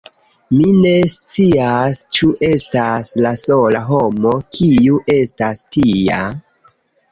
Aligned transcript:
Mi 0.59 0.69
ne 0.77 0.93
scias… 1.15 2.01
Ĉu 2.17 2.29
estas 2.47 3.13
la 3.27 3.35
sola 3.43 3.83
homo, 3.91 4.35
kiu 4.59 4.99
estas 5.19 5.65
tia? 5.79 6.21